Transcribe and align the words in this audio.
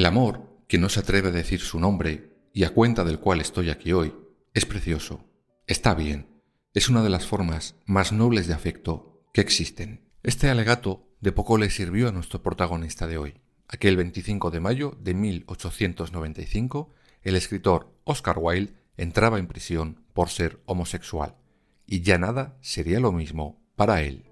El 0.00 0.06
amor, 0.06 0.64
que 0.66 0.78
no 0.78 0.88
se 0.88 1.00
atreve 1.00 1.28
a 1.28 1.30
decir 1.30 1.60
su 1.60 1.78
nombre 1.78 2.30
y 2.54 2.64
a 2.64 2.70
cuenta 2.70 3.04
del 3.04 3.18
cual 3.18 3.38
estoy 3.38 3.68
aquí 3.68 3.92
hoy, 3.92 4.14
es 4.54 4.64
precioso, 4.64 5.28
está 5.66 5.94
bien, 5.94 6.40
es 6.72 6.88
una 6.88 7.02
de 7.02 7.10
las 7.10 7.26
formas 7.26 7.74
más 7.84 8.10
nobles 8.10 8.46
de 8.46 8.54
afecto 8.54 9.20
que 9.34 9.42
existen. 9.42 10.08
Este 10.22 10.48
alegato 10.48 11.06
de 11.20 11.32
poco 11.32 11.58
le 11.58 11.68
sirvió 11.68 12.08
a 12.08 12.12
nuestro 12.12 12.42
protagonista 12.42 13.06
de 13.06 13.18
hoy. 13.18 13.34
Aquel 13.68 13.98
25 13.98 14.50
de 14.50 14.60
mayo 14.60 14.96
de 14.98 15.12
1895, 15.12 16.94
el 17.20 17.36
escritor 17.36 17.94
Oscar 18.04 18.36
Wilde 18.38 18.72
entraba 18.96 19.38
en 19.38 19.48
prisión 19.48 20.02
por 20.14 20.30
ser 20.30 20.62
homosexual, 20.64 21.36
y 21.84 22.00
ya 22.00 22.16
nada 22.16 22.56
sería 22.62 23.00
lo 23.00 23.12
mismo 23.12 23.62
para 23.76 24.00
él. 24.00 24.29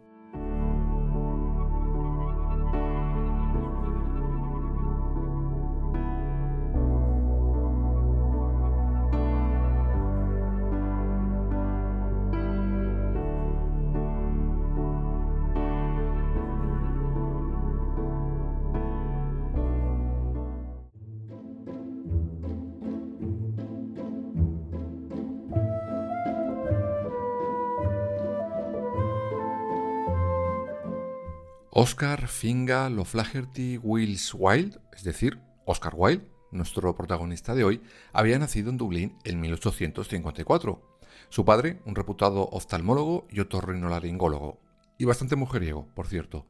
Oscar 31.80 32.26
Finga 32.26 32.90
Loflaherty 32.90 33.78
Wills 33.78 34.34
Wilde, 34.34 34.80
es 34.92 35.04
decir, 35.04 35.38
Oscar 35.64 35.92
Wilde, 35.94 36.28
nuestro 36.50 36.96
protagonista 36.96 37.54
de 37.54 37.62
hoy, 37.62 37.80
había 38.12 38.36
nacido 38.36 38.70
en 38.70 38.78
Dublín 38.78 39.16
en 39.22 39.38
1854. 39.38 40.98
Su 41.28 41.44
padre, 41.44 41.80
un 41.84 41.94
reputado 41.94 42.48
oftalmólogo 42.50 43.28
y 43.30 43.38
otorrinolaringólogo, 43.38 44.58
y 44.98 45.04
bastante 45.04 45.36
mujeriego, 45.36 45.86
por 45.94 46.08
cierto. 46.08 46.46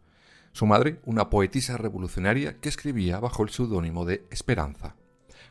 Su 0.53 0.65
madre, 0.65 0.99
una 1.05 1.29
poetisa 1.29 1.77
revolucionaria 1.77 2.59
que 2.59 2.71
escribía 2.71 3.21
bajo 3.21 3.43
el 3.43 3.51
seudónimo 3.51 4.07
de 4.07 4.27
Esperanza. 4.31 4.97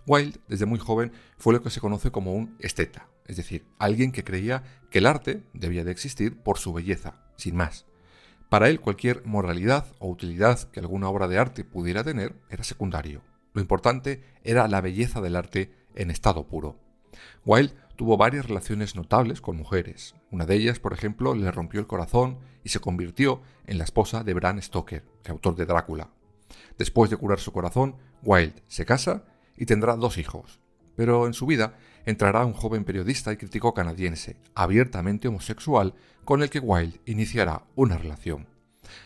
Wilde, 0.08 0.40
desde 0.48 0.66
muy 0.66 0.80
joven, 0.80 1.12
fue 1.38 1.54
lo 1.54 1.62
que 1.62 1.70
se 1.70 1.82
conoce 1.82 2.10
como 2.10 2.34
un 2.34 2.58
esteta, 2.62 3.10
es 3.28 3.38
decir, 3.38 3.64
alguien 3.78 4.12
que 4.12 4.24
creía 4.24 4.64
que 4.90 4.98
el 4.98 5.06
arte 5.06 5.44
debía 5.54 5.84
de 5.84 5.92
existir 5.92 6.36
por 6.36 6.58
su 6.58 6.74
belleza, 6.74 7.22
sin 7.36 7.56
más. 7.56 7.87
Para 8.50 8.70
él 8.70 8.80
cualquier 8.80 9.26
moralidad 9.26 9.86
o 10.00 10.10
utilidad 10.10 10.70
que 10.72 10.80
alguna 10.80 11.10
obra 11.10 11.28
de 11.28 11.38
arte 11.38 11.66
pudiera 11.66 12.04
tener 12.04 12.34
era 12.50 12.64
secundario. 12.64 13.22
Lo 13.54 13.62
importante 13.62 14.24
era 14.44 14.68
la 14.68 14.80
belleza 14.80 15.20
del 15.20 15.36
arte 15.36 15.74
en 15.96 16.12
estado 16.12 16.48
puro. 16.48 16.80
Wilde 17.46 17.74
tuvo 17.98 18.16
varias 18.16 18.46
relaciones 18.46 18.96
notables 18.96 19.42
con 19.42 19.58
mujeres. 19.58 20.16
Una 20.32 20.46
de 20.46 20.56
ellas, 20.56 20.80
por 20.80 20.94
ejemplo, 20.94 21.34
le 21.36 21.52
rompió 21.52 21.80
el 21.80 21.88
corazón 21.88 22.40
y 22.64 22.70
se 22.70 22.80
convirtió 22.80 23.42
en 23.66 23.78
la 23.80 23.84
esposa 23.84 24.24
de 24.24 24.34
Bram 24.34 24.62
Stoker, 24.62 25.04
el 25.26 25.32
autor 25.32 25.56
de 25.56 25.66
Drácula. 25.66 26.10
Después 26.78 27.10
de 27.10 27.18
curar 27.18 27.40
su 27.40 27.52
corazón, 27.52 27.98
Wilde 28.24 28.64
se 28.68 28.86
casa 28.86 29.26
y 29.58 29.66
tendrá 29.66 29.96
dos 29.96 30.18
hijos. 30.18 30.60
Pero 30.96 31.28
en 31.28 31.34
su 31.34 31.46
vida 31.46 31.78
entrará 32.08 32.46
un 32.46 32.54
joven 32.54 32.86
periodista 32.86 33.34
y 33.34 33.38
crítico 33.38 33.74
canadiense, 33.74 34.38
abiertamente 34.56 35.28
homosexual, 35.28 35.94
con 36.24 36.42
el 36.42 36.50
que 36.50 36.60
Wilde 36.60 37.02
iniciará 37.06 37.64
una 37.76 37.98
relación. 37.98 38.48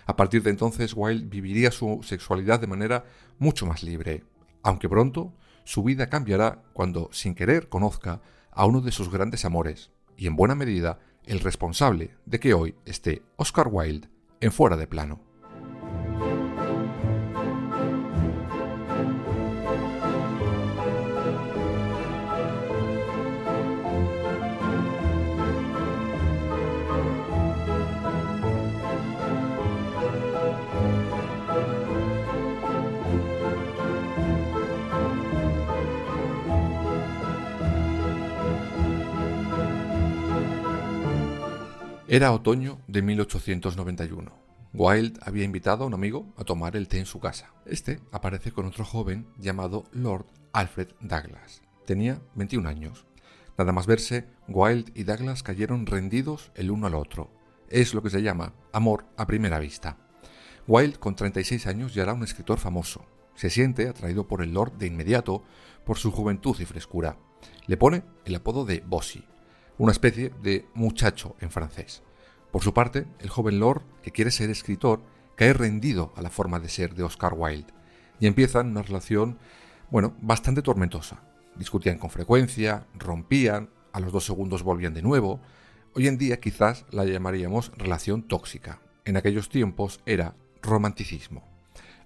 A 0.05 0.15
partir 0.15 0.43
de 0.43 0.51
entonces, 0.51 0.93
Wilde 0.95 1.27
viviría 1.27 1.71
su 1.71 2.01
sexualidad 2.03 2.59
de 2.59 2.67
manera 2.67 3.05
mucho 3.39 3.65
más 3.65 3.81
libre, 3.81 4.23
aunque 4.61 4.87
pronto 4.87 5.33
su 5.63 5.83
vida 5.83 6.09
cambiará 6.09 6.61
cuando, 6.73 7.09
sin 7.11 7.33
querer, 7.33 7.69
conozca 7.69 8.21
a 8.51 8.67
uno 8.67 8.81
de 8.81 8.91
sus 8.91 9.11
grandes 9.11 9.45
amores, 9.45 9.89
y 10.15 10.27
en 10.27 10.35
buena 10.35 10.53
medida 10.53 10.99
el 11.25 11.39
responsable 11.39 12.11
de 12.27 12.39
que 12.39 12.53
hoy 12.53 12.75
esté 12.85 13.23
Oscar 13.35 13.67
Wilde 13.71 14.09
en 14.41 14.51
fuera 14.51 14.77
de 14.77 14.85
plano. 14.85 15.30
Era 42.13 42.33
otoño 42.33 42.81
de 42.89 43.01
1891. 43.01 44.33
Wilde 44.73 45.17
había 45.23 45.45
invitado 45.45 45.85
a 45.85 45.87
un 45.87 45.93
amigo 45.93 46.33
a 46.35 46.43
tomar 46.43 46.75
el 46.75 46.89
té 46.89 46.99
en 46.99 47.05
su 47.05 47.21
casa. 47.21 47.53
Este 47.65 48.01
aparece 48.11 48.51
con 48.51 48.65
otro 48.65 48.83
joven 48.83 49.27
llamado 49.37 49.85
Lord 49.93 50.25
Alfred 50.51 50.89
Douglas. 50.99 51.61
Tenía 51.85 52.21
21 52.35 52.67
años. 52.67 53.05
Nada 53.57 53.71
más 53.71 53.87
verse, 53.87 54.27
Wilde 54.49 54.91
y 54.93 55.03
Douglas 55.03 55.41
cayeron 55.41 55.85
rendidos 55.85 56.51
el 56.55 56.69
uno 56.69 56.87
al 56.87 56.95
otro. 56.95 57.31
Es 57.69 57.93
lo 57.93 58.03
que 58.03 58.09
se 58.09 58.21
llama 58.21 58.55
amor 58.73 59.05
a 59.15 59.25
primera 59.25 59.59
vista. 59.59 59.95
Wilde, 60.67 60.99
con 60.99 61.15
36 61.15 61.65
años, 61.65 61.93
ya 61.93 62.03
era 62.03 62.13
un 62.13 62.23
escritor 62.23 62.59
famoso. 62.59 63.05
Se 63.35 63.49
siente 63.49 63.87
atraído 63.87 64.27
por 64.27 64.41
el 64.41 64.53
Lord 64.53 64.73
de 64.73 64.87
inmediato 64.87 65.45
por 65.85 65.97
su 65.97 66.11
juventud 66.11 66.57
y 66.59 66.65
frescura. 66.65 67.15
Le 67.67 67.77
pone 67.77 68.03
el 68.25 68.35
apodo 68.35 68.65
de 68.65 68.83
Bossy, 68.85 69.23
una 69.77 69.91
especie 69.91 70.31
de 70.41 70.65
muchacho 70.73 71.35
en 71.39 71.51
francés. 71.51 72.03
Por 72.51 72.63
su 72.63 72.73
parte, 72.73 73.05
el 73.19 73.29
joven 73.29 73.59
Lord, 73.59 73.83
que 74.01 74.11
quiere 74.11 74.31
ser 74.31 74.49
escritor, 74.49 75.01
cae 75.35 75.53
rendido 75.53 76.13
a 76.15 76.21
la 76.21 76.29
forma 76.29 76.59
de 76.59 76.69
ser 76.69 76.93
de 76.93 77.03
Oscar 77.03 77.33
Wilde 77.35 77.73
y 78.19 78.27
empiezan 78.27 78.67
una 78.67 78.83
relación, 78.83 79.39
bueno, 79.89 80.15
bastante 80.21 80.61
tormentosa. 80.61 81.23
Discutían 81.55 81.97
con 81.97 82.09
frecuencia, 82.09 82.85
rompían, 82.93 83.69
a 83.93 83.99
los 83.99 84.11
dos 84.11 84.25
segundos 84.25 84.63
volvían 84.63 84.93
de 84.93 85.01
nuevo. 85.01 85.41
Hoy 85.93 86.07
en 86.07 86.17
día 86.17 86.39
quizás 86.39 86.85
la 86.91 87.05
llamaríamos 87.05 87.71
relación 87.77 88.23
tóxica. 88.23 88.79
En 89.05 89.17
aquellos 89.17 89.49
tiempos 89.49 90.01
era 90.05 90.35
romanticismo. 90.61 91.43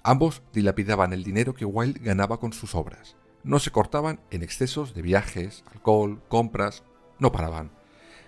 Ambos 0.01 0.41
dilapidaban 0.53 1.13
el 1.13 1.23
dinero 1.23 1.53
que 1.53 1.65
Wilde 1.65 1.99
ganaba 1.99 2.39
con 2.39 2.53
sus 2.53 2.75
obras. 2.75 3.15
No 3.43 3.59
se 3.59 3.71
cortaban 3.71 4.19
en 4.31 4.43
excesos 4.43 4.93
de 4.93 5.01
viajes, 5.01 5.63
alcohol, 5.71 6.21
compras, 6.29 6.83
no 7.19 7.31
paraban. 7.31 7.71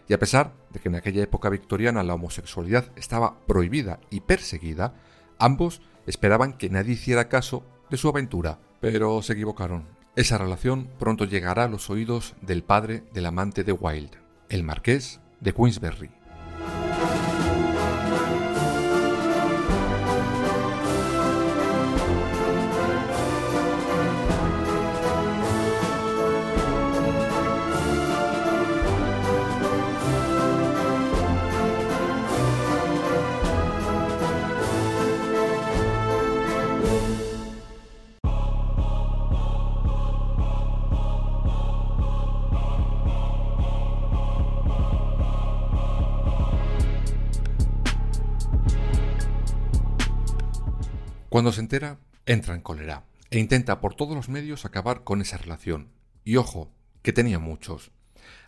Y 0.08 0.14
a 0.14 0.20
pesar 0.20 0.54
de 0.70 0.80
que 0.80 0.90
en 0.90 0.96
aquella 0.96 1.24
época 1.24 1.50
victoriana 1.50 2.04
la 2.04 2.14
homosexualidad 2.14 2.92
estaba 2.96 3.40
prohibida 3.46 4.00
y 4.10 4.22
perseguida, 4.22 4.94
ambos 5.38 5.82
esperaban 6.06 6.54
que 6.54 6.70
nadie 6.70 6.94
hiciera 6.94 7.30
caso 7.30 7.64
de 7.90 7.98
su 7.98 8.08
aventura, 8.08 8.60
pero 8.80 9.22
se 9.22 9.34
equivocaron. 9.34 9.86
Esa 10.16 10.38
relación 10.38 10.90
pronto 10.98 11.26
llegará 11.26 11.66
a 11.66 11.70
los 11.70 11.90
oídos 11.90 12.36
del 12.42 12.64
padre 12.64 13.04
del 13.14 13.26
amante 13.26 13.64
de 13.64 13.72
Wilde, 13.74 14.18
el 14.50 14.64
marqués 14.64 15.20
de 15.42 15.54
Queensberry. 15.54 16.17
Cuando 51.38 51.52
se 51.52 51.62
entera, 51.62 52.00
entra 52.26 52.56
en 52.56 52.62
cólera 52.62 53.04
e 53.30 53.38
intenta 53.38 53.80
por 53.80 53.94
todos 53.94 54.16
los 54.16 54.28
medios 54.28 54.66
acabar 54.66 55.04
con 55.04 55.22
esa 55.22 55.38
relación. 55.38 55.90
Y 56.24 56.38
ojo, 56.38 56.72
que 57.04 57.14
tenía 57.14 57.38
muchos. 57.38 57.92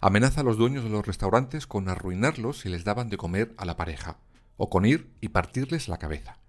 Amenaza 0.01 0.41
a 0.41 0.43
los 0.43 0.57
dueños 0.57 0.83
de 0.83 0.89
los 0.89 1.05
restaurantes 1.05 1.67
con 1.67 1.87
arruinarlos 1.87 2.61
si 2.61 2.69
les 2.69 2.83
daban 2.83 3.11
de 3.11 3.17
comer 3.17 3.53
a 3.57 3.65
la 3.65 3.77
pareja, 3.77 4.17
o 4.57 4.71
con 4.71 4.87
ir 4.87 5.13
y 5.21 5.29
partirles 5.29 5.87
la 5.87 5.99
cabeza. 5.99 6.39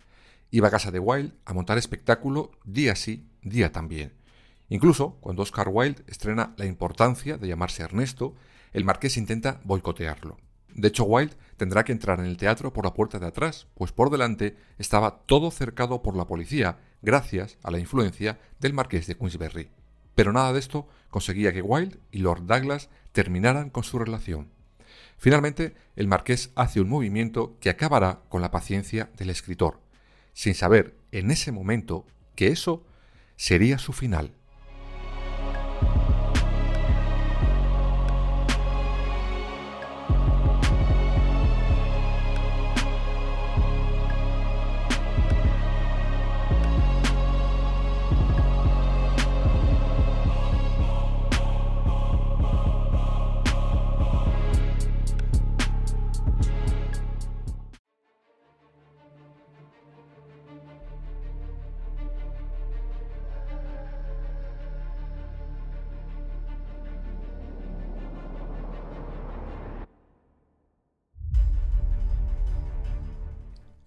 Iba 0.51 0.69
a 0.69 0.71
casa 0.71 0.91
de 0.91 0.99
Wilde 0.99 1.35
a 1.45 1.53
montar 1.53 1.77
espectáculo 1.77 2.53
día 2.65 2.97
sí, 2.97 3.29
día 3.43 3.71
también. 3.71 4.15
Incluso, 4.71 5.19
cuando 5.21 5.43
Oscar 5.43 5.69
Wilde 5.71 6.05
estrena 6.07 6.55
La 6.57 6.65
importancia 6.65 7.37
de 7.37 7.49
llamarse 7.49 7.83
Ernesto, 7.83 8.35
el 8.73 8.87
marqués 8.87 9.19
intenta 9.19 9.61
boicotearlo. 9.65 10.39
De 10.75 10.89
hecho, 10.89 11.05
Wilde 11.05 11.37
tendrá 11.57 11.85
que 11.85 11.93
entrar 11.93 12.21
en 12.21 12.27
el 12.27 12.37
teatro 12.37 12.73
por 12.73 12.85
la 12.85 12.95
puerta 12.95 13.19
de 13.19 13.27
atrás, 13.27 13.67
pues 13.75 13.93
por 13.93 14.11
delante 14.11 14.57
estaba 14.79 15.23
todo 15.27 15.51
cercado 15.51 16.03
por 16.03 16.17
la 16.17 16.27
policía, 16.27 16.79
gracias 17.03 17.59
a 17.63 17.71
la 17.71 17.79
influencia 17.79 18.39
del 18.61 18.73
marqués 18.73 19.07
de 19.07 19.17
Queensberry. 19.17 19.71
Pero 20.15 20.33
nada 20.33 20.53
de 20.53 20.59
esto 20.59 20.89
conseguía 21.11 21.53
que 21.53 21.63
Wilde 21.63 21.99
y 22.11 22.19
Lord 22.19 22.47
Douglas 22.47 22.89
terminaran 23.13 23.71
con 23.71 23.85
su 23.85 23.99
relación. 23.99 24.51
Finalmente, 25.19 25.75
el 25.97 26.09
marqués 26.09 26.51
hace 26.55 26.81
un 26.81 26.89
movimiento 26.89 27.59
que 27.61 27.71
acabará 27.71 28.23
con 28.29 28.41
la 28.41 28.51
paciencia 28.51 29.11
del 29.17 29.31
escritor, 29.31 29.81
sin 30.33 30.55
saber 30.55 30.97
en 31.13 31.31
ese 31.31 31.53
momento 31.53 32.07
que 32.35 32.49
eso 32.49 32.85
sería 33.37 33.79
su 33.79 33.93
final. 33.93 34.33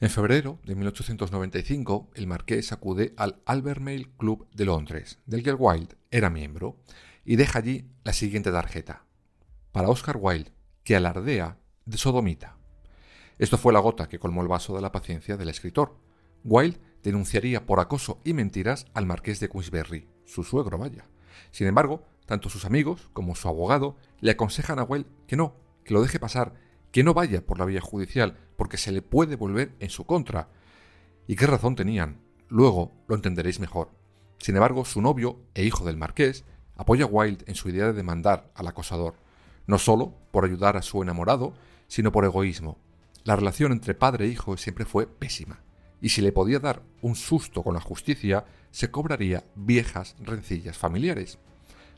En 0.04 0.10
febrero 0.10 0.60
de 0.66 0.76
1895, 0.76 2.10
el 2.16 2.28
marqués 2.28 2.74
acude 2.74 3.14
al 3.16 3.42
Albemarle 3.46 4.10
Club 4.18 4.50
de 4.54 4.66
Londres, 4.66 5.20
del 5.26 5.44
que 5.44 5.54
Wilde 5.54 5.96
era 6.12 6.30
miembro, 6.30 6.76
y 7.24 7.38
deja 7.38 7.60
allí 7.60 7.88
la 8.04 8.12
siguiente 8.12 8.52
tarjeta. 8.52 9.06
Para 9.72 9.88
Oscar 9.88 10.18
Wilde, 10.20 10.52
que 10.84 10.98
alardea 10.98 11.58
de 11.86 11.98
sodomita. 11.98 12.58
Esto 13.40 13.58
fue 13.58 13.72
la 13.72 13.80
gota 13.80 14.10
que 14.10 14.20
colmó 14.20 14.42
el 14.42 14.50
vaso 14.50 14.76
de 14.76 14.82
la 14.82 14.92
paciencia 14.92 15.38
del 15.38 15.48
escritor. 15.48 15.98
Wilde 16.44 16.82
denunciaría 17.02 17.66
por 17.66 17.80
acoso 17.80 18.20
y 18.26 18.34
mentiras 18.34 18.88
al 18.94 19.06
marqués 19.06 19.40
de 19.40 19.48
Queensberry, 19.48 20.10
su 20.26 20.44
suegro 20.44 20.78
vaya. 20.78 21.06
Sin 21.52 21.66
embargo, 21.66 22.04
tanto 22.26 22.50
sus 22.50 22.66
amigos 22.66 23.10
como 23.14 23.36
su 23.36 23.48
abogado 23.48 23.96
le 24.20 24.32
aconsejan 24.32 24.80
a 24.80 24.84
Wilde 24.84 25.10
que 25.28 25.38
no, 25.38 25.56
que 25.86 25.94
lo 25.94 26.02
deje 26.02 26.20
pasar 26.20 26.56
que 26.94 27.04
no 27.04 27.16
vaya 27.16 27.42
por 27.42 27.58
la 27.58 27.66
vía 27.66 27.82
judicial, 27.82 28.38
porque 28.56 28.78
se 28.78 28.92
le 28.92 29.02
puede 29.02 29.36
volver 29.36 29.76
en 29.80 29.90
su 29.90 30.06
contra. 30.06 30.50
¿Y 31.26 31.36
qué 31.36 31.48
razón 31.48 31.76
tenían? 31.76 32.22
Luego 32.50 32.92
lo 33.08 33.16
entenderéis 33.16 33.60
mejor. 33.60 33.90
Sin 34.38 34.56
embargo, 34.56 34.86
su 34.86 35.02
novio 35.02 35.40
e 35.56 35.64
hijo 35.64 35.84
del 35.86 35.98
marqués 35.98 36.46
apoya 36.76 37.06
a 37.06 37.08
Wilde 37.08 37.46
en 37.48 37.56
su 37.56 37.68
idea 37.68 37.88
de 37.88 37.94
demandar 37.94 38.52
al 38.54 38.68
acosador, 38.68 39.16
no 39.66 39.80
solo 39.80 40.14
por 40.32 40.46
ayudar 40.46 40.78
a 40.78 40.84
su 40.84 41.02
enamorado, 41.02 41.56
sino 41.88 42.12
por 42.12 42.26
egoísmo. 42.26 42.78
La 43.24 43.36
relación 43.36 43.72
entre 43.72 43.96
padre 43.96 44.26
e 44.26 44.30
hijo 44.30 44.56
siempre 44.56 44.86
fue 44.86 45.08
pésima, 45.08 45.64
y 46.00 46.10
si 46.10 46.22
le 46.22 46.32
podía 46.32 46.60
dar 46.60 46.84
un 47.02 47.16
susto 47.16 47.64
con 47.64 47.74
la 47.74 47.82
justicia, 47.82 48.46
se 48.70 48.92
cobraría 48.92 49.44
viejas 49.56 50.16
rencillas 50.20 50.78
familiares. 50.78 51.40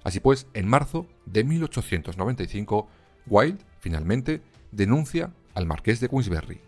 Así 0.06 0.21
pues, 0.21 0.48
en 0.53 0.69
marzo 0.69 1.06
de 1.25 1.44
1895, 1.44 2.88
Wilde, 3.27 3.65
finalmente, 3.80 4.41
denuncia 4.75 5.31
al 5.54 5.66
marqués 5.66 6.00
de 6.00 6.10
Queensberry. 6.10 6.62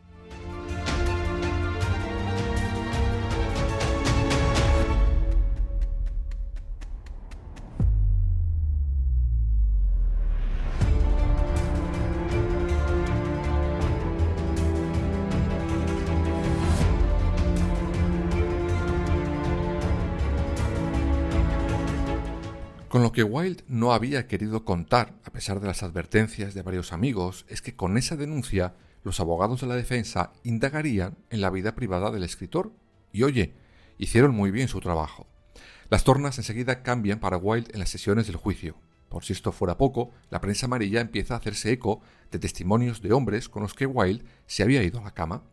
Con 22.97 23.03
lo 23.03 23.11
que 23.11 23.21
Wilde 23.21 23.63
no 23.67 23.93
había 23.93 24.25
querido 24.25 24.65
contar, 24.65 25.13
a 25.23 25.29
pesar 25.29 25.59
de 25.59 25.67
las 25.67 25.83
advertencias 25.83 26.55
de 26.55 26.63
varios 26.63 26.91
amigos, 26.91 27.45
es 27.47 27.61
que 27.61 27.75
con 27.75 27.95
esa 27.95 28.15
denuncia 28.15 28.73
los 29.03 29.19
abogados 29.19 29.61
de 29.61 29.67
la 29.67 29.75
defensa 29.75 30.33
indagarían 30.43 31.15
en 31.29 31.41
la 31.41 31.51
vida 31.51 31.75
privada 31.75 32.09
del 32.09 32.23
escritor. 32.23 32.71
Y 33.13 33.21
oye, 33.21 33.53
hicieron 33.99 34.33
muy 34.33 34.49
bien 34.49 34.67
su 34.67 34.79
trabajo. 34.79 35.27
Las 35.91 36.03
tornas 36.05 36.39
enseguida 36.39 36.81
cambian 36.81 37.19
para 37.19 37.37
Wilde 37.37 37.69
en 37.71 37.81
las 37.81 37.89
sesiones 37.89 38.25
del 38.25 38.35
juicio. 38.35 38.75
Por 39.09 39.23
si 39.23 39.33
esto 39.33 39.51
fuera 39.51 39.77
poco, 39.77 40.09
la 40.31 40.41
prensa 40.41 40.65
amarilla 40.65 40.99
empieza 40.99 41.35
a 41.35 41.37
hacerse 41.37 41.71
eco 41.71 42.01
de 42.31 42.39
testimonios 42.39 43.03
de 43.03 43.13
hombres 43.13 43.47
con 43.47 43.61
los 43.61 43.75
que 43.75 43.85
Wilde 43.85 44.25
se 44.47 44.63
había 44.63 44.81
ido 44.81 45.01
a 45.01 45.03
la 45.03 45.13
cama. 45.13 45.43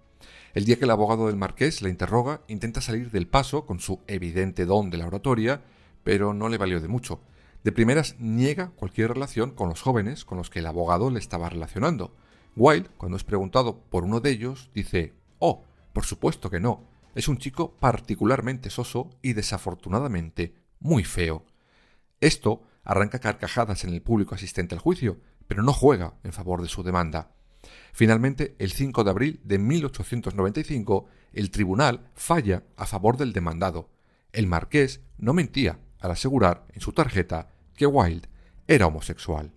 El 0.54 0.64
día 0.64 0.78
que 0.78 0.86
el 0.86 0.90
abogado 0.90 1.26
del 1.26 1.36
marqués 1.36 1.82
le 1.82 1.90
interroga, 1.90 2.40
intenta 2.48 2.80
salir 2.80 3.10
del 3.10 3.26
paso 3.26 3.66
con 3.66 3.80
su 3.80 4.00
evidente 4.06 4.64
don 4.64 4.88
de 4.88 4.96
la 4.96 5.06
oratoria 5.08 5.60
pero 6.04 6.34
no 6.34 6.48
le 6.48 6.58
valió 6.58 6.80
de 6.80 6.86
mucho. 6.86 7.20
De 7.64 7.72
primeras 7.72 8.16
niega 8.18 8.72
cualquier 8.76 9.14
relación 9.14 9.52
con 9.52 9.70
los 9.70 9.80
jóvenes 9.80 10.26
con 10.26 10.36
los 10.36 10.50
que 10.50 10.58
el 10.58 10.66
abogado 10.66 11.10
le 11.10 11.18
estaba 11.18 11.48
relacionando. 11.48 12.14
Wilde, 12.56 12.90
cuando 12.98 13.16
es 13.16 13.24
preguntado 13.24 13.80
por 13.88 14.04
uno 14.04 14.20
de 14.20 14.30
ellos, 14.30 14.70
dice, 14.74 15.14
Oh, 15.38 15.64
por 15.94 16.04
supuesto 16.04 16.50
que 16.50 16.60
no. 16.60 16.86
Es 17.14 17.26
un 17.26 17.38
chico 17.38 17.74
particularmente 17.80 18.68
soso 18.68 19.08
y 19.22 19.32
desafortunadamente 19.32 20.54
muy 20.78 21.04
feo. 21.04 21.46
Esto 22.20 22.64
arranca 22.84 23.18
carcajadas 23.18 23.84
en 23.84 23.94
el 23.94 24.02
público 24.02 24.34
asistente 24.34 24.74
al 24.74 24.80
juicio, 24.82 25.18
pero 25.48 25.62
no 25.62 25.72
juega 25.72 26.18
en 26.22 26.34
favor 26.34 26.60
de 26.60 26.68
su 26.68 26.82
demanda. 26.82 27.30
Finalmente, 27.94 28.56
el 28.58 28.72
5 28.72 29.04
de 29.04 29.10
abril 29.10 29.40
de 29.42 29.58
1895, 29.58 31.06
el 31.32 31.50
tribunal 31.50 32.10
falla 32.14 32.64
a 32.76 32.84
favor 32.84 33.16
del 33.16 33.32
demandado. 33.32 33.88
El 34.32 34.48
marqués 34.48 35.00
no 35.16 35.32
mentía 35.32 35.78
al 36.00 36.10
asegurar 36.10 36.66
en 36.74 36.82
su 36.82 36.92
tarjeta 36.92 37.53
que 37.76 37.86
Wilde 37.86 38.28
era 38.66 38.86
homosexual. 38.86 39.50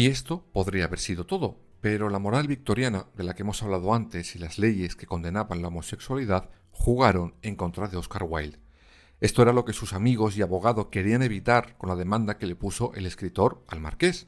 Y 0.00 0.06
esto 0.06 0.46
podría 0.54 0.86
haber 0.86 0.98
sido 0.98 1.26
todo, 1.26 1.58
pero 1.82 2.08
la 2.08 2.18
moral 2.18 2.48
victoriana 2.48 3.08
de 3.18 3.22
la 3.22 3.34
que 3.34 3.42
hemos 3.42 3.62
hablado 3.62 3.92
antes 3.92 4.34
y 4.34 4.38
las 4.38 4.58
leyes 4.58 4.96
que 4.96 5.04
condenaban 5.04 5.60
la 5.60 5.68
homosexualidad 5.68 6.48
jugaron 6.70 7.34
en 7.42 7.54
contra 7.54 7.86
de 7.86 7.98
Oscar 7.98 8.22
Wilde. 8.26 8.58
Esto 9.20 9.42
era 9.42 9.52
lo 9.52 9.66
que 9.66 9.74
sus 9.74 9.92
amigos 9.92 10.38
y 10.38 10.40
abogado 10.40 10.88
querían 10.88 11.22
evitar 11.22 11.76
con 11.76 11.90
la 11.90 11.96
demanda 11.96 12.38
que 12.38 12.46
le 12.46 12.56
puso 12.56 12.94
el 12.94 13.04
escritor 13.04 13.62
al 13.68 13.80
marqués. 13.80 14.26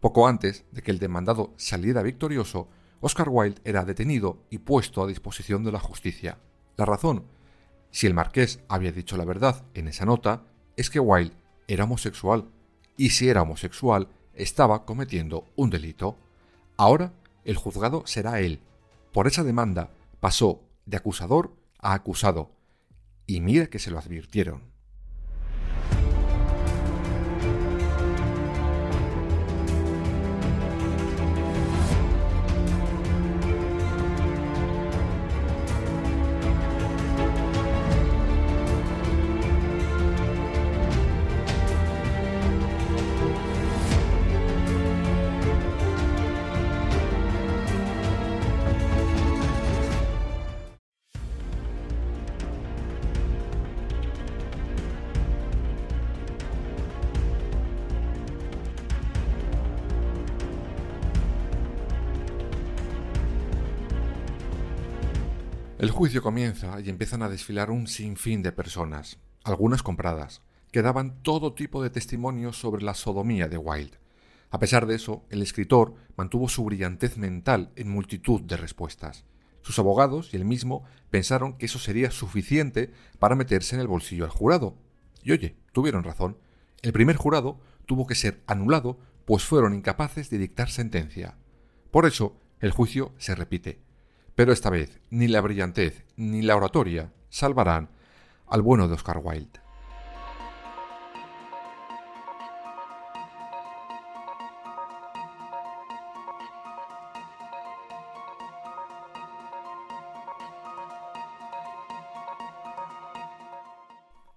Poco 0.00 0.26
antes 0.26 0.64
de 0.72 0.80
que 0.80 0.90
el 0.90 0.98
demandado 0.98 1.52
saliera 1.58 2.00
victorioso, 2.00 2.70
Oscar 3.00 3.28
Wilde 3.28 3.60
era 3.62 3.84
detenido 3.84 4.46
y 4.48 4.56
puesto 4.56 5.02
a 5.02 5.06
disposición 5.06 5.64
de 5.64 5.72
la 5.72 5.80
justicia. 5.80 6.38
La 6.78 6.86
razón, 6.86 7.26
si 7.90 8.06
el 8.06 8.14
marqués 8.14 8.60
había 8.70 8.90
dicho 8.90 9.18
la 9.18 9.26
verdad 9.26 9.66
en 9.74 9.88
esa 9.88 10.06
nota, 10.06 10.46
es 10.78 10.88
que 10.88 10.98
Wilde 10.98 11.36
era 11.68 11.84
homosexual, 11.84 12.48
y 12.96 13.10
si 13.10 13.28
era 13.28 13.42
homosexual, 13.42 14.08
estaba 14.34 14.84
cometiendo 14.84 15.46
un 15.56 15.70
delito. 15.70 16.16
Ahora 16.76 17.12
el 17.44 17.56
juzgado 17.56 18.02
será 18.06 18.40
él. 18.40 18.60
Por 19.12 19.26
esa 19.26 19.44
demanda 19.44 19.90
pasó 20.20 20.60
de 20.86 20.96
acusador 20.96 21.54
a 21.78 21.94
acusado. 21.94 22.50
Y 23.26 23.40
mira 23.40 23.66
que 23.66 23.78
se 23.78 23.90
lo 23.90 23.98
advirtieron. 23.98 24.69
Juicio 66.00 66.22
comienza 66.22 66.80
y 66.80 66.88
empiezan 66.88 67.22
a 67.22 67.28
desfilar 67.28 67.70
un 67.70 67.86
sinfín 67.86 68.42
de 68.42 68.52
personas, 68.52 69.18
algunas 69.44 69.82
compradas, 69.82 70.40
que 70.72 70.80
daban 70.80 71.22
todo 71.22 71.52
tipo 71.52 71.82
de 71.82 71.90
testimonios 71.90 72.58
sobre 72.58 72.82
la 72.82 72.94
sodomía 72.94 73.48
de 73.48 73.58
Wilde. 73.58 73.98
A 74.48 74.58
pesar 74.58 74.86
de 74.86 74.94
eso, 74.94 75.26
el 75.28 75.42
escritor 75.42 75.92
mantuvo 76.16 76.48
su 76.48 76.64
brillantez 76.64 77.18
mental 77.18 77.70
en 77.76 77.90
multitud 77.90 78.40
de 78.40 78.56
respuestas. 78.56 79.26
Sus 79.60 79.78
abogados 79.78 80.32
y 80.32 80.38
él 80.38 80.46
mismo 80.46 80.84
pensaron 81.10 81.58
que 81.58 81.66
eso 81.66 81.78
sería 81.78 82.10
suficiente 82.10 82.94
para 83.18 83.36
meterse 83.36 83.74
en 83.74 83.82
el 83.82 83.86
bolsillo 83.86 84.24
al 84.24 84.30
jurado. 84.30 84.78
Y 85.22 85.32
oye, 85.32 85.58
tuvieron 85.72 86.02
razón. 86.02 86.38
El 86.80 86.94
primer 86.94 87.16
jurado 87.16 87.60
tuvo 87.84 88.06
que 88.06 88.14
ser 88.14 88.42
anulado, 88.46 88.98
pues 89.26 89.44
fueron 89.44 89.74
incapaces 89.74 90.30
de 90.30 90.38
dictar 90.38 90.70
sentencia. 90.70 91.36
Por 91.90 92.06
eso, 92.06 92.38
el 92.60 92.70
juicio 92.70 93.12
se 93.18 93.34
repite 93.34 93.89
pero 94.34 94.52
esta 94.52 94.70
vez 94.70 95.00
ni 95.10 95.28
la 95.28 95.40
brillantez 95.40 96.04
ni 96.16 96.42
la 96.42 96.56
oratoria 96.56 97.12
salvarán 97.28 97.90
al 98.46 98.62
bueno 98.62 98.88
de 98.88 98.94
Oscar 98.94 99.20
Wilde. 99.22 99.60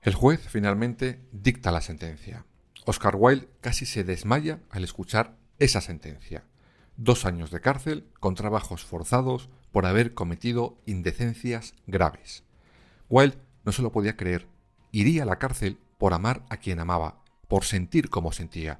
El 0.01 0.15
juez 0.15 0.47
finalmente 0.49 1.21
dicta 1.31 1.71
la 1.71 1.79
sentencia. 1.79 2.45
Oscar 2.85 3.15
Wilde 3.17 3.47
casi 3.61 3.85
se 3.85 4.03
desmaya 4.03 4.59
al 4.69 4.83
escuchar 4.83 5.37
esa 5.59 5.79
sentencia 5.79 6.43
dos 6.97 7.25
años 7.25 7.51
de 7.51 7.61
cárcel 7.61 8.07
con 8.19 8.35
trabajos 8.35 8.85
forzados 8.85 9.49
por 9.71 9.85
haber 9.85 10.13
cometido 10.13 10.77
indecencias 10.85 11.73
graves. 11.87 12.43
Wilde 13.09 13.37
no 13.65 13.71
se 13.71 13.81
lo 13.81 13.91
podía 13.91 14.15
creer. 14.15 14.47
Iría 14.91 15.23
a 15.23 15.25
la 15.25 15.39
cárcel 15.39 15.77
por 15.97 16.13
amar 16.13 16.45
a 16.49 16.57
quien 16.57 16.79
amaba, 16.79 17.23
por 17.47 17.63
sentir 17.63 18.09
como 18.09 18.31
sentía. 18.31 18.79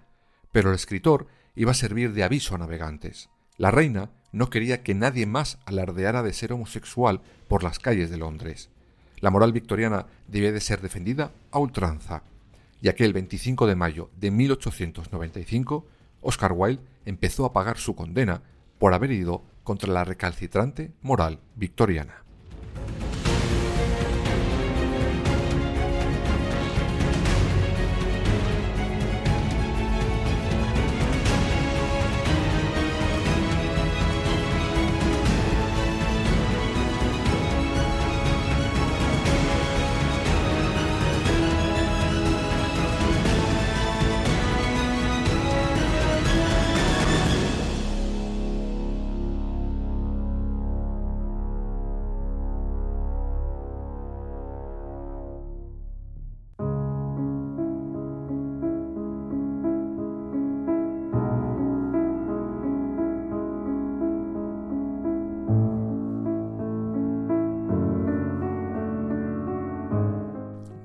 Pero 0.52 0.70
el 0.70 0.76
escritor 0.76 1.28
iba 1.56 1.72
a 1.72 1.76
servir 1.76 2.14
de 2.14 2.24
aviso 2.24 2.56
a 2.56 2.58
navegantes. 2.58 3.30
La 3.58 3.72
reina 3.72 4.12
no 4.32 4.50
quería 4.50 4.84
que 4.84 4.96
nadie 4.96 5.26
más 5.26 5.60
alardeara 5.66 6.24
de 6.24 6.34
ser 6.34 6.54
homosexual 6.54 7.22
por 7.48 7.64
las 7.64 7.80
calles 7.80 8.10
de 8.10 8.18
Londres. 8.18 8.70
La 9.20 9.30
moral 9.30 9.54
victoriana 9.54 10.08
debía 10.28 10.52
de 10.52 10.60
ser 10.60 10.82
defendida 10.82 11.32
a 11.52 11.60
ultranza. 11.60 12.24
Y 12.82 12.90
aquel 12.90 13.14
25 13.14 13.68
de 13.68 13.76
mayo 13.76 14.10
de 14.18 14.32
1895 14.32 15.88
Oscar 16.22 16.54
Wilde 16.54 16.84
empezó 17.06 17.46
a 17.46 17.54
pagar 17.54 17.78
su 17.78 17.96
condena 17.96 18.44
por 18.80 18.94
haber 18.94 19.12
ido 19.12 19.44
contra 19.64 19.92
la 19.92 20.04
recalcitrante 20.04 20.94
moral 21.02 21.40
victoriana. 21.56 22.23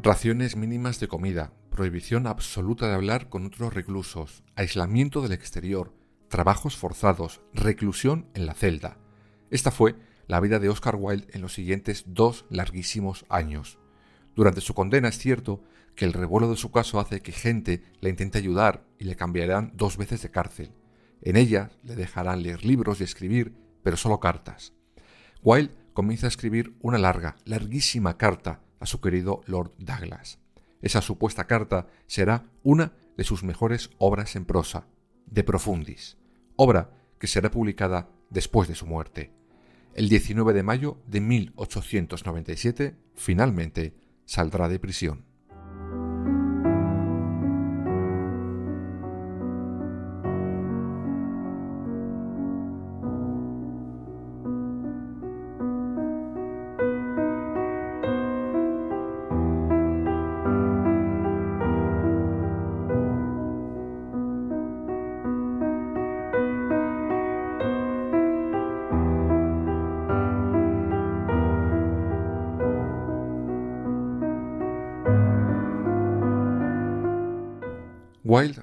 Raciones 0.01 0.55
mínimas 0.55 1.01
de 1.01 1.09
comida, 1.09 1.53
prohibición 1.71 2.29
absoluta 2.29 2.87
de 2.87 2.95
hablar 2.95 3.29
con 3.29 3.45
otros 3.45 3.75
reclusos, 3.75 4.45
aislamiento 4.55 5.23
del 5.23 5.33
exterior, 5.33 5.93
trabajos 6.29 6.77
forzados, 6.77 7.41
reclusión 7.53 8.29
en 8.35 8.47
la 8.47 8.55
celda. 8.55 8.97
Esta 9.51 9.73
fue 9.73 9.97
la 10.29 10.39
vida 10.39 10.61
de 10.61 10.69
Oscar 10.69 10.95
Wilde 10.97 11.27
en 11.33 11.41
los 11.43 11.53
siguientes 11.53 12.05
dos 12.07 12.47
larguísimos 12.49 13.27
años. 13.29 13.81
Durante 14.37 14.61
su 14.61 14.73
condena 14.73 15.09
es 15.09 15.19
cierto 15.19 15.65
que 15.97 16.05
el 16.05 16.13
revuelo 16.13 16.49
de 16.49 16.57
su 16.57 16.71
caso 16.71 17.01
hace 17.01 17.21
que 17.21 17.33
gente 17.33 17.83
le 18.01 18.11
intente 18.11 18.39
ayudar 18.39 18.87
y 19.01 19.05
le 19.05 19.17
cambiarán 19.17 19.73
dos 19.75 19.97
veces 19.97 20.23
de 20.23 20.31
cárcel. 20.31 20.71
En 21.23 21.37
ella 21.37 21.73
le 21.83 21.97
dejarán 21.97 22.45
leer 22.45 22.65
libros 22.65 23.01
y 23.01 23.05
escribir, 23.05 23.53
pero 23.83 23.97
solo 23.97 24.21
cartas. 24.21 24.75
Wilde 25.43 25.75
comienza 25.93 26.29
a 26.29 26.29
escribir 26.29 26.77
una 26.83 26.99
larga, 26.99 27.35
larguísima 27.45 28.17
carta 28.17 28.61
a 28.81 28.87
su 28.87 29.01
querido 29.01 29.43
Lord 29.47 29.73
Douglas. 29.79 30.39
Esa 30.83 31.01
supuesta 31.01 31.47
carta 31.47 31.89
será 32.07 32.45
una 32.63 32.93
de 33.17 33.25
sus 33.25 33.43
mejores 33.43 33.91
obras 33.99 34.37
en 34.37 34.45
prosa, 34.45 34.87
De 35.27 35.43
Profundis, 35.45 36.17
obra 36.57 36.91
que 37.19 37.27
será 37.27 37.51
publicada 37.51 38.09
después 38.31 38.69
de 38.69 38.75
su 38.75 38.87
muerte. 38.87 39.33
El 39.95 40.09
19 40.09 40.53
de 40.53 40.63
mayo 40.63 40.99
de 41.07 41.21
1897, 41.21 42.97
finalmente, 43.15 43.95
saldrá 44.25 44.69
de 44.69 44.79
prisión. 44.79 45.25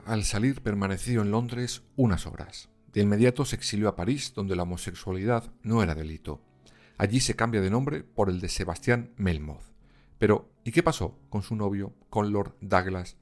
Al 0.05 0.23
salir, 0.23 0.61
permaneció 0.61 1.21
en 1.21 1.31
Londres 1.31 1.83
unas 1.95 2.25
horas. 2.27 2.69
De 2.93 3.01
inmediato 3.01 3.43
se 3.43 3.55
exilió 3.55 3.89
a 3.89 3.95
París, 3.95 4.33
donde 4.35 4.55
la 4.55 4.63
homosexualidad 4.63 5.51
no 5.63 5.83
era 5.83 5.95
delito. 5.95 6.41
Allí 6.97 7.19
se 7.19 7.35
cambia 7.35 7.59
de 7.61 7.69
nombre 7.69 8.03
por 8.03 8.29
el 8.29 8.39
de 8.39 8.47
Sebastián 8.47 9.11
Melmoth. 9.17 9.63
Pero, 10.17 10.49
¿y 10.63 10.71
qué 10.71 10.81
pasó 10.81 11.19
con 11.29 11.43
su 11.43 11.55
novio, 11.55 11.93
con 12.09 12.31
Lord 12.31 12.55
Douglas? 12.61 13.17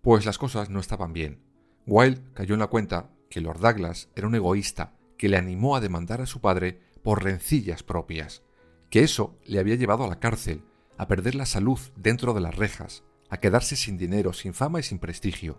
Pues 0.00 0.24
las 0.24 0.38
cosas 0.38 0.70
no 0.70 0.80
estaban 0.80 1.12
bien. 1.12 1.42
Wilde 1.86 2.22
cayó 2.32 2.54
en 2.54 2.60
la 2.60 2.68
cuenta 2.68 3.10
que 3.28 3.40
Lord 3.40 3.60
Douglas 3.60 4.08
era 4.14 4.26
un 4.26 4.34
egoísta 4.34 4.94
que 5.18 5.28
le 5.28 5.36
animó 5.36 5.76
a 5.76 5.80
demandar 5.80 6.20
a 6.20 6.26
su 6.26 6.40
padre 6.40 6.80
por 7.02 7.22
rencillas 7.22 7.82
propias, 7.82 8.42
que 8.88 9.02
eso 9.02 9.38
le 9.44 9.58
había 9.58 9.74
llevado 9.74 10.04
a 10.04 10.08
la 10.08 10.20
cárcel, 10.20 10.62
a 10.96 11.08
perder 11.08 11.34
la 11.34 11.46
salud 11.46 11.78
dentro 11.96 12.34
de 12.34 12.40
las 12.40 12.54
rejas, 12.54 13.02
a 13.28 13.38
quedarse 13.38 13.76
sin 13.76 13.98
dinero, 13.98 14.32
sin 14.32 14.54
fama 14.54 14.80
y 14.80 14.82
sin 14.82 14.98
prestigio. 14.98 15.58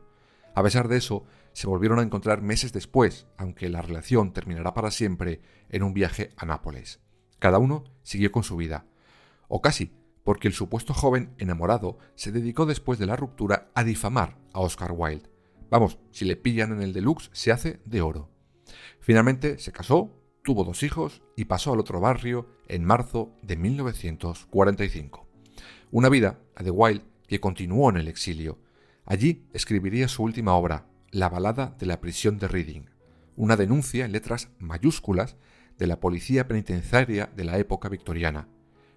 A 0.56 0.64
pesar 0.64 0.88
de 0.88 0.98
eso, 0.98 1.26
se 1.54 1.68
volvieron 1.68 2.00
a 2.00 2.04
encontrar 2.04 2.42
meses 2.42 2.74
después, 2.74 3.28
aunque 3.38 3.70
la 3.70 3.82
relación 3.82 4.34
terminará 4.34 4.74
para 4.74 4.92
siempre 4.92 5.42
en 5.70 5.84
un 5.84 5.94
viaje 5.94 6.32
a 6.38 6.46
Nápoles. 6.46 7.00
Cada 7.40 7.60
uno 7.60 7.84
siguió 8.04 8.32
con 8.32 8.44
su 8.44 8.56
vida. 8.56 8.86
O 9.48 9.62
casi, 9.62 9.92
porque 10.24 10.48
el 10.48 10.54
supuesto 10.54 10.94
joven 10.94 11.34
enamorado 11.38 11.98
se 12.16 12.32
dedicó 12.32 12.66
después 12.66 13.00
de 13.00 13.06
la 13.06 13.16
ruptura 13.16 13.72
a 13.74 13.84
difamar 13.84 14.38
a 14.54 14.60
Oscar 14.60 14.94
Wilde. 14.96 15.30
Vamos, 15.70 15.98
si 16.12 16.26
le 16.26 16.36
pillan 16.36 16.72
en 16.72 16.82
el 16.82 16.94
deluxe 16.94 17.30
se 17.34 17.52
hace 17.52 17.82
de 17.86 18.02
oro. 18.02 18.30
Finalmente 19.00 19.58
se 19.58 19.72
casó, 19.72 20.12
tuvo 20.44 20.64
dos 20.64 20.84
hijos 20.84 21.22
y 21.36 21.46
pasó 21.46 21.74
al 21.74 21.80
otro 21.80 22.00
barrio 22.00 22.48
en 22.68 22.86
marzo 22.86 23.36
de 23.42 23.58
1945. 23.58 25.28
Una 25.92 26.10
vida, 26.10 26.40
la 26.56 26.64
de 26.64 26.72
Wilde, 26.72 27.06
que 27.28 27.40
continuó 27.40 27.90
en 27.90 27.98
el 27.98 28.08
exilio, 28.08 28.60
Allí 29.06 29.46
escribiría 29.54 30.08
su 30.08 30.24
última 30.24 30.54
obra, 30.54 30.88
La 31.12 31.30
balada 31.30 31.76
de 31.78 31.86
la 31.86 32.00
prisión 32.00 32.40
de 32.40 32.48
Reading, 32.48 32.86
una 33.36 33.58
denuncia 33.58 34.06
en 34.06 34.14
letras 34.14 34.50
mayúsculas 34.60 35.36
de 35.78 35.88
la 35.88 36.00
policía 36.00 36.48
penitenciaria 36.48 37.30
de 37.36 37.44
la 37.44 37.58
época 37.58 37.90
victoriana. 37.90 38.48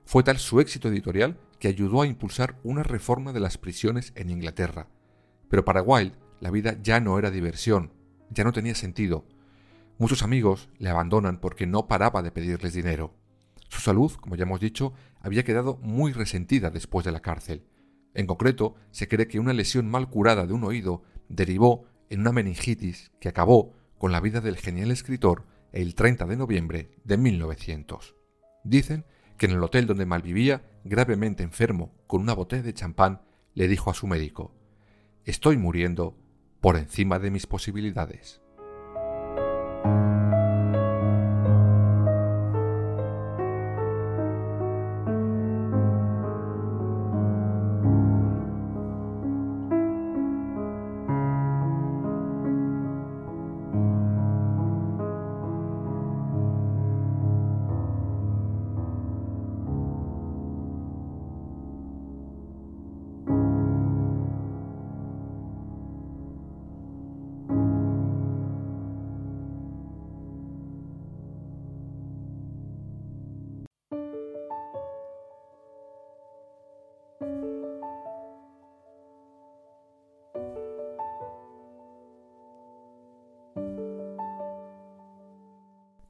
Fue 0.04 0.22
tal 0.22 0.38
su 0.38 0.60
éxito 0.60 0.88
editorial 0.88 1.38
que 1.58 1.68
ayudó 1.68 2.02
a 2.02 2.06
impulsar 2.06 2.58
una 2.62 2.84
reforma 2.84 3.32
de 3.32 3.40
las 3.40 3.58
prisiones 3.58 4.12
en 4.14 4.30
Inglaterra. 4.30 4.88
Pero 5.48 5.64
para 5.64 5.82
Wilde 5.82 6.16
la 6.40 6.50
vida 6.50 6.78
ya 6.80 7.00
no 7.00 7.18
era 7.18 7.30
diversión, 7.30 7.92
ya 8.30 8.44
no 8.44 8.52
tenía 8.52 8.75
sentido. 8.75 9.26
Muchos 9.98 10.22
amigos 10.22 10.68
le 10.78 10.90
abandonan 10.90 11.40
porque 11.40 11.66
no 11.66 11.88
paraba 11.88 12.22
de 12.22 12.30
pedirles 12.30 12.75
dinero. 12.75 13.14
Su 13.68 13.80
salud, 13.80 14.12
como 14.12 14.36
ya 14.36 14.44
hemos 14.44 14.60
dicho, 14.60 14.92
había 15.20 15.42
quedado 15.42 15.78
muy 15.78 16.12
resentida 16.12 16.70
después 16.70 17.04
de 17.04 17.12
la 17.12 17.20
cárcel. 17.20 17.64
En 18.16 18.26
concreto, 18.26 18.76
se 18.92 19.08
cree 19.08 19.28
que 19.28 19.38
una 19.38 19.52
lesión 19.52 19.90
mal 19.90 20.08
curada 20.08 20.46
de 20.46 20.54
un 20.54 20.64
oído 20.64 21.02
derivó 21.28 21.85
en 22.08 22.20
una 22.20 22.32
meningitis 22.32 23.12
que 23.20 23.28
acabó 23.28 23.75
con 23.99 24.11
la 24.11 24.20
vida 24.20 24.40
del 24.40 24.56
genial 24.56 24.90
escritor 24.90 25.44
el 25.73 25.94
30 25.94 26.25
de 26.25 26.37
noviembre 26.37 26.90
de 27.04 27.18
1900. 27.18 28.16
Dicen 28.64 29.04
que 29.37 29.44
en 29.44 29.52
el 29.52 29.62
hotel 29.62 29.87
donde 29.87 30.06
malvivía, 30.06 30.64
gravemente 30.82 31.42
enfermo, 31.42 31.92
con 32.06 32.23
una 32.23 32.32
botella 32.32 32.62
de 32.62 32.73
champán, 32.73 33.20
le 33.52 33.68
dijo 33.68 33.90
a 33.90 33.94
su 33.94 34.06
médico, 34.06 34.54
Estoy 35.26 35.58
muriendo 35.58 36.16
por 36.62 36.78
encima 36.78 37.18
de 37.18 37.30
mis 37.30 37.46
posibilidades. 37.46 38.40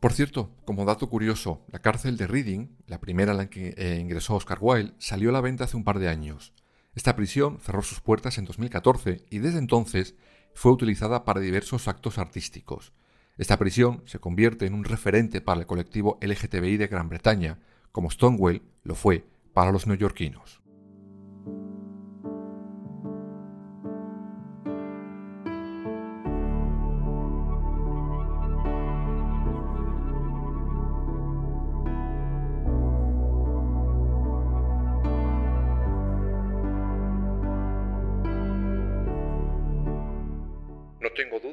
Por 0.07 0.13
cierto, 0.13 0.53
como 0.65 0.85
dato 0.85 1.11
curioso, 1.11 1.65
la 1.67 1.81
cárcel 1.81 2.17
de 2.17 2.29
Reading, 2.29 2.69
la 2.87 3.01
primera 3.01 3.33
en 3.33 3.39
la 3.39 3.51
que 3.51 3.75
eh, 3.77 3.99
ingresó 4.01 4.37
Oscar 4.37 4.59
Wilde, 4.61 4.95
salió 4.99 5.31
a 5.31 5.33
la 5.33 5.41
venta 5.41 5.65
hace 5.65 5.77
un 5.77 5.83
par 5.83 5.99
de 5.99 6.09
años. 6.09 6.53
Esta 6.95 7.17
prisión 7.17 7.59
cerró 7.61 7.83
sus 7.83 7.99
puertas 7.99 8.39
en 8.39 8.45
2014 8.45 9.25
y 9.31 9.39
desde 9.41 9.59
entonces 9.59 10.15
fue 10.55 10.71
utilizada 10.71 11.25
para 11.25 11.41
diversos 11.41 11.89
actos 11.89 12.19
artísticos. 12.19 12.93
Esta 13.37 13.57
prisión 13.57 14.05
se 14.07 14.21
convierte 14.21 14.67
en 14.67 14.75
un 14.75 14.85
referente 14.85 15.41
para 15.41 15.59
el 15.59 15.67
colectivo 15.67 16.21
LGTBI 16.23 16.77
de 16.77 16.87
Gran 16.87 17.09
Bretaña, 17.09 17.59
como 17.91 18.09
Stonewall 18.09 18.63
lo 18.85 18.95
fue 18.95 19.27
para 19.55 19.73
los 19.73 19.89
neoyorquinos. 19.89 20.63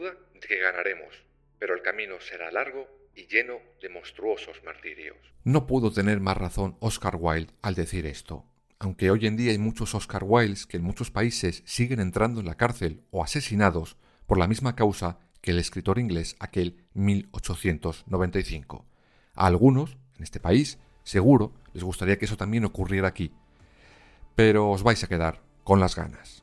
De 0.03 0.47
que 0.47 0.59
ganaremos, 0.59 1.23
pero 1.59 1.75
el 1.75 1.81
camino 1.81 2.19
será 2.19 2.51
largo 2.51 2.87
y 3.15 3.27
lleno 3.27 3.59
de 3.81 3.89
monstruosos 3.89 4.61
martirios. 4.63 5.17
No 5.43 5.67
pudo 5.67 5.91
tener 5.91 6.19
más 6.19 6.37
razón 6.37 6.77
Oscar 6.79 7.17
Wilde 7.19 7.53
al 7.61 7.75
decir 7.75 8.05
esto. 8.05 8.45
Aunque 8.79 9.11
hoy 9.11 9.27
en 9.27 9.37
día 9.37 9.51
hay 9.51 9.57
muchos 9.57 9.95
Oscar 9.95 10.23
Wildes 10.25 10.65
que 10.65 10.77
en 10.77 10.83
muchos 10.83 11.11
países 11.11 11.63
siguen 11.65 11.99
entrando 11.99 12.41
en 12.41 12.47
la 12.47 12.55
cárcel 12.55 13.03
o 13.11 13.23
asesinados 13.23 13.97
por 14.25 14.37
la 14.37 14.47
misma 14.47 14.75
causa 14.75 15.19
que 15.41 15.51
el 15.51 15.59
escritor 15.59 15.99
inglés 15.99 16.35
aquel 16.39 16.85
1895. 16.93 18.85
A 19.35 19.47
algunos, 19.47 19.97
en 20.17 20.23
este 20.23 20.39
país, 20.39 20.79
seguro 21.03 21.53
les 21.73 21.83
gustaría 21.83 22.17
que 22.17 22.25
eso 22.25 22.37
también 22.37 22.65
ocurriera 22.65 23.07
aquí. 23.07 23.33
Pero 24.35 24.69
os 24.69 24.83
vais 24.83 25.03
a 25.03 25.07
quedar 25.07 25.41
con 25.63 25.79
las 25.79 25.95
ganas. 25.95 26.42